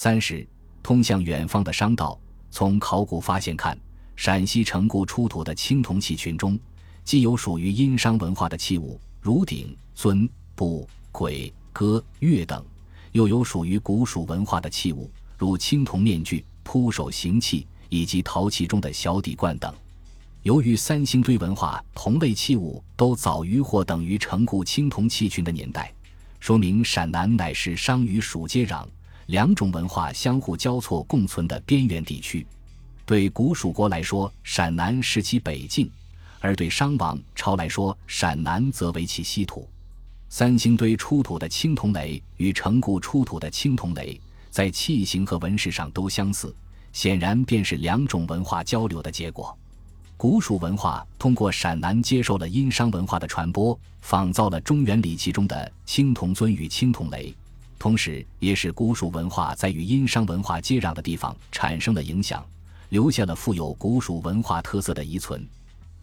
[0.00, 0.46] 三十，
[0.80, 2.16] 通向远方的商道。
[2.52, 3.76] 从考古发现看，
[4.14, 6.56] 陕西城固出土的青铜器群中，
[7.02, 12.62] 既有属于殷商文化的器物，如鼎、尊、卜、簋、戈、钺等；
[13.10, 19.74] 又有属于古蜀文化的器物，如青铜面具、铺手形器以及陶器中的小底罐等。
[20.44, 25.92] 由于三星堆文化同类器物都早于或等于城固青铜器群的年代，
[26.38, 28.86] 说明陕南乃是商与蜀接壤。
[29.28, 32.46] 两种文化相互交错共存的边缘地区，
[33.04, 35.86] 对古蜀国来说，陕南是其北境；
[36.40, 39.68] 而对商王朝来说，陕南则为其西土。
[40.30, 44.18] 三星堆出土的青铜雷与成固出土的青铜雷，
[44.48, 46.54] 在器形和纹饰上都相似，
[46.94, 49.54] 显然便是两种文化交流的结果。
[50.16, 57.34] 古蜀文化通过陕南接受了殷商文化的传播，仿造了中原礼器中的青铜尊与青铜雷。
[57.78, 62.44] 同时，也使古蜀文化在与殷商文化接壤的地方产生了影响，
[62.88, 65.46] 留下了富有古蜀文化特色的遗存。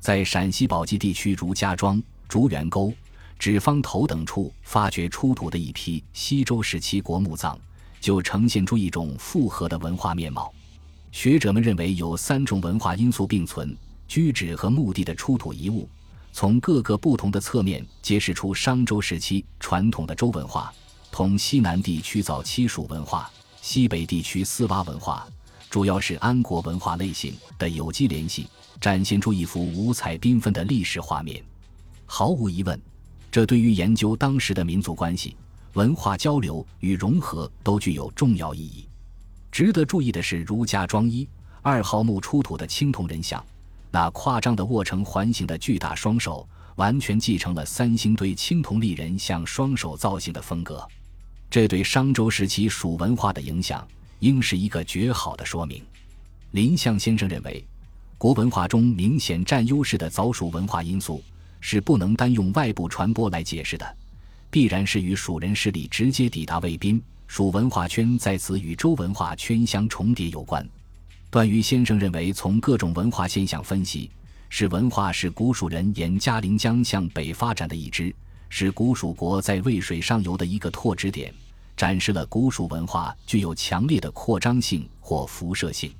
[0.00, 2.90] 在陕西宝鸡地区如家庄、竹园沟、
[3.38, 7.58] 纸坊头等处发掘出土的一批西周时期国墓葬，
[8.00, 10.50] 就呈现出一种复合的文化面貌。
[11.12, 15.86] 学者们认为有三种文化因素并存：居址和墓地的出土遗物，
[16.32, 20.72] 从各个不同的侧面揭示出商周时期传统的周文化。
[21.10, 25.26] 同西南地区早期蜀文化、西北地区丝洼文化，
[25.68, 28.48] 主要是安国文化类型的有机联系，
[28.80, 31.42] 展现出一幅五彩缤纷的历史画面。
[32.06, 32.80] 毫无疑问，
[33.30, 35.36] 这对于研究当时的民族关系、
[35.74, 38.88] 文化交流与融合都具有重要意义。
[39.50, 41.28] 值得注意的是，儒家庄一
[41.62, 43.44] 二号墓出土的青铜人像，
[43.90, 46.48] 那夸张的握成环形的巨大双手，
[46.78, 50.86] 完全继承了三星堆青铜立人像双手造型的风格。
[51.50, 53.86] 这对商周时期蜀文化的影响，
[54.20, 55.82] 应是一个绝好的说明。
[56.52, 57.64] 林相先生认为，
[58.16, 61.20] 国文化中明显占优势的早蜀文化因素，
[61.60, 63.96] 是不能单用外部传播来解释的，
[64.48, 70.64] 必然是与蜀人势力直接抵达魏滨，蜀文化圈在此与周文化圈相重叠有关。
[71.28, 74.08] 段誉先生认为，从各种文化现象分析，
[74.48, 78.14] 是文化是古蜀人沿嘉陵江向北发展的一支。
[78.50, 81.32] 是古蜀国在渭水上游的一个拓殖点，
[81.76, 85.92] 展示了古蜀文化具有强烈的扩张性或辐射性。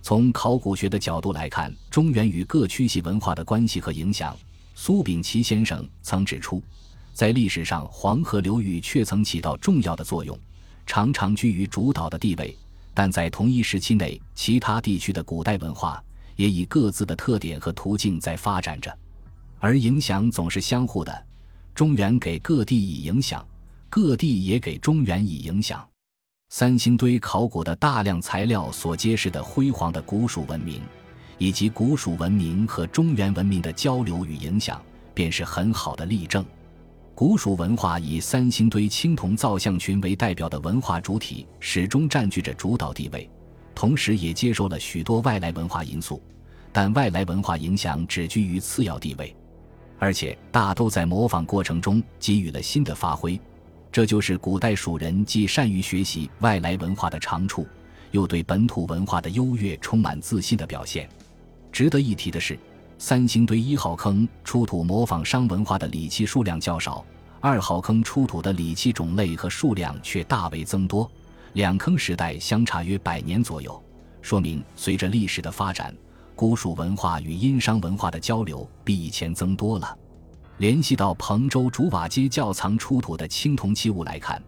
[0.00, 4.34] 从考古学的角度来看，中原与各区系文化的关系和影响，
[4.74, 6.62] 苏秉琦先生曾指出，
[7.12, 10.36] 在历史上黄河流域却曾起到重要的作用，
[10.86, 12.56] 常常居于主导的地位。
[12.94, 16.02] 但在同一时期内，其他地区的古代文化
[16.42, 18.92] 也以各自的特点和途径在发展着，
[19.60, 21.26] 而影响总是相互的。
[21.72, 23.46] 中原给各地以影响，
[23.88, 25.88] 各地也给中原以影响。
[26.48, 30.82] 三星堆考古的大量材料所揭示的辉煌的古蜀文明，
[31.38, 34.82] 以及古蜀文明和中原文明的交流与影响，
[35.14, 36.44] 便是很好的例证。
[37.14, 43.30] 古蜀文化以三星堆青铜造像群为代表的文化主体，始终占据着主导地位，
[43.74, 46.22] 同时也接受了许多外来文化因素，
[46.72, 49.34] 但外来文化影响只居于次要地位。
[49.98, 53.40] 而且大都在模仿过程中给予了新的发挥，
[53.92, 57.66] 这就是古代蜀人既善于学习外来文化的长处，
[58.10, 61.08] 又对本土文化的优越充满自信的表现。
[61.70, 62.58] 值得一提的是，
[62.98, 67.04] 三星堆一号坑出土模仿商文化的礼器数量较少，
[67.40, 71.08] 二号坑出土的礼器种类和数量却大为增多，
[71.54, 73.82] 两坑时代相差约百年左右，
[74.22, 75.94] 说明随着历史的发展。
[76.34, 79.96] 古蜀文化与殷商文化的交流比以前增多了。
[80.56, 84.42] 联系到彭州竹瓦街窖藏出土的青铜器物来看，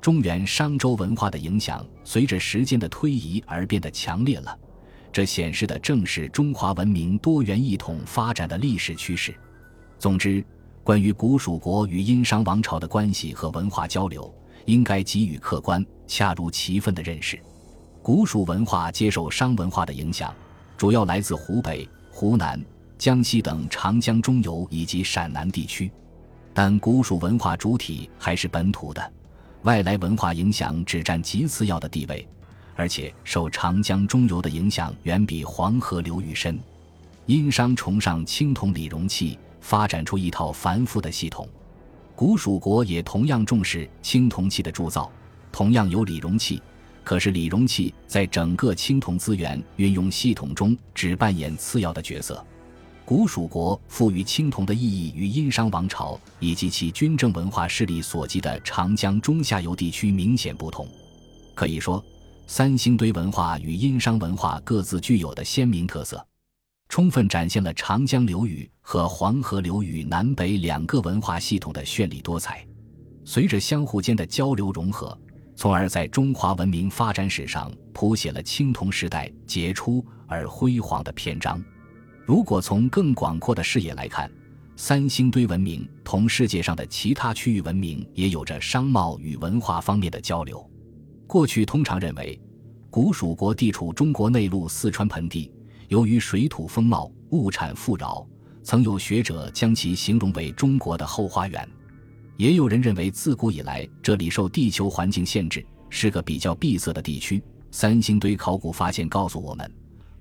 [0.00, 4.58] 中原商周文化的影响随着时间的推移而变得强烈了。
[5.12, 9.34] 这显示的正是中华文明多元一统发展的历史趋势。
[9.98, 10.44] 总之，
[10.82, 14.32] 关于古蜀国与殷商王朝的关系和文化交流，
[14.66, 17.38] 应该给予客观、恰如其分的认识。
[18.02, 20.34] 古蜀文化接受商文化的影响。
[20.76, 22.64] 主要来自湖北、湖南、
[22.96, 25.90] 江西等长江中游以及陕南地区，
[26.54, 29.12] 但古蜀文化主体还是本土的，
[29.62, 32.24] 外来文化影响只占极次要的地位，
[32.76, 36.56] 而且受长江中游的影响远比黄河流域深。
[37.26, 41.44] 殷商崇尚青铜礼容器，发展出一套繁复的系统；
[42.14, 45.10] 古蜀国也同样重视青铜器的铸造，
[45.52, 46.62] 同样有礼容器。
[47.04, 52.44] 可是，礼容器在整个青铜资源运用系统中只扮演次要的角色。
[53.04, 60.86] 古蜀国赋予青铜的意义与殷商王朝以及其军政文化势力所及的长江中下游地区明显不同。
[61.54, 62.04] 可以说，
[62.46, 66.22] 三星堆文化与殷商文化各自具有的鲜明特色，
[66.90, 72.62] 充分展现了长江流域和黄河流域南北两个文化系统的绚丽多彩。
[73.24, 75.18] 随着相互间的交流融合，
[75.58, 81.60] 从而在中华文明发展史上谱写了青铜时代杰出而辉煌的篇章。
[82.24, 84.30] 如果从更广阔的视野来看，
[84.76, 90.64] 三星堆文明同世界上的其他区域文明也有着商贸与文化方面的交流。
[91.26, 92.40] 过去通常认为，
[92.88, 95.52] 古蜀国地处中国内陆四川盆地，
[95.88, 98.24] 由于水土丰茂、物产富饶，
[98.62, 101.68] 曾有学者将其形容为中国的后花园。
[102.38, 107.42] 也有人认为，自古以来这里受地球环境限制，是个比较闭塞的地区。
[107.70, 109.70] 三星堆考古发现告诉我们，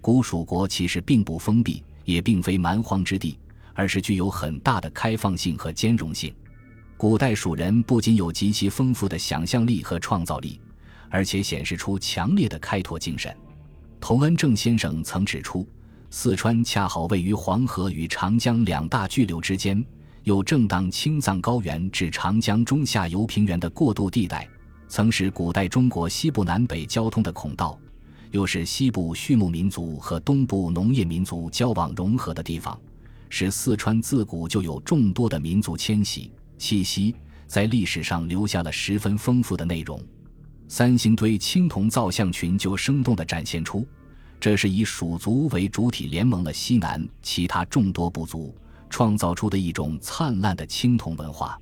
[0.02, 1.81] 古蜀国其实并不封闭。
[2.08, 3.38] 也并非蛮荒之地，
[3.74, 6.34] 而是具有很大的开放性和兼容性。
[6.96, 10.58] 古代蜀人不仅有极其丰富的想象力和创造力，
[11.10, 13.36] 而且显示出强烈的开拓精神。
[14.00, 15.68] 童恩正先生曾指出，
[16.10, 19.86] 四川恰好位于黄河与长江两大巨流之间，
[20.28, 24.46] 又正当青藏高原至长江中下游平原的过渡地带，
[24.90, 27.80] 曾是古代中国西部南北交通的孔道。
[28.32, 32.78] 又是西部畜牧民族和东部农业民族交往融合的地方，
[33.30, 37.16] 使四川自古就有众多的民族迁徙气息，
[37.48, 39.98] 在历史上留下了十分丰富的内容。
[40.68, 43.88] 三星堆青铜造像群就生动地展现出，
[44.42, 48.54] 这是以蜀族为主体联盟了西南其他众多部族，
[48.89, 51.60] 创造出的一种灿烂的青铜文化。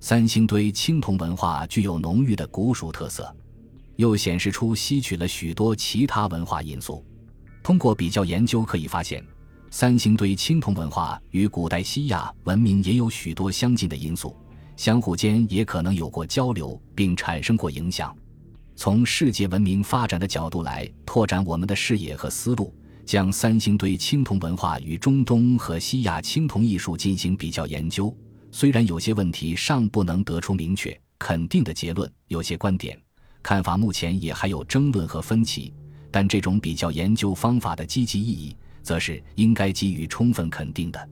[0.00, 3.34] 三星堆青铜文化具有浓郁的古蜀特色。
[3.96, 7.04] 又显示出吸取了许多其他文化因素。
[7.64, 9.20] 通过比较研究，可以发现，
[9.72, 14.36] 三星堆青铜文化与古代西亚文明也有许多相近的因素，
[14.76, 18.16] 相互间也可能有过交流，并产生过影响。
[18.76, 22.72] 从世界文明发展的角度来拓展我们的视野和思路，
[23.08, 28.14] 将三星堆青铜文化与中东和西亚青铜艺术进行比较研究，
[28.52, 33.00] 虽然有些问题尚不能得出明确肯定的结论，有些观点。
[33.42, 35.72] 看法目前也还有争论和分歧，
[36.10, 41.08] 但这种比较研究方法的积极意义，则是应该给予充分肯定的。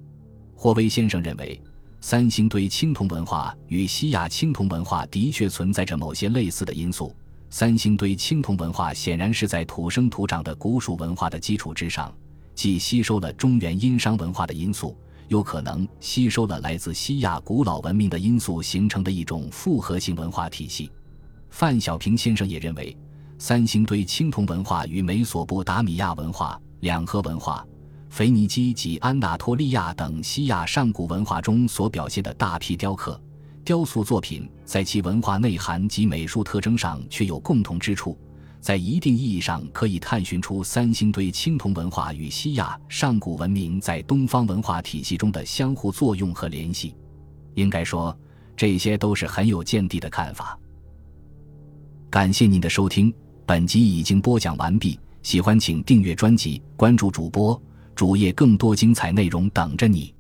[0.55, 1.59] 霍威先生认为，
[2.03, 7.17] 三星堆青铜文化与西亚青铜文化的确存在着某些类似的因素。
[7.49, 12.13] 三星堆青铜文化显然是在土生土长的古蜀文化的基础之上，
[12.55, 14.97] 既吸收了中原殷商文化的因素，
[15.29, 20.91] 又可能吸收了来自西亚古老文明的因素，形成的一种复合性文化体系。
[21.49, 22.95] 范小平先生也认为，
[23.39, 27.67] 三星堆青铜文化与美索不达米亚文化、两河文化、
[28.11, 33.19] 腓尼基及安纳托利亚等西亚上古文化中所表现的大批雕刻、
[33.67, 38.17] 雕塑作品，在其文化内涵及美术特征上却有共同之处，
[38.61, 46.95] 在一定意义上可以探寻出三星堆青铜文化与西亚上古文明在东方文化体系中的相互作用和联系。
[47.55, 48.17] 应该说，
[48.57, 50.57] 这些都是很有见地的看法。
[52.09, 53.13] 感谢您的收听，
[53.45, 54.97] 本集已经播讲完毕。
[55.25, 57.61] 喜欢请订阅专辑，关注主播
[57.97, 60.15] 主页，更多精彩内容等着你。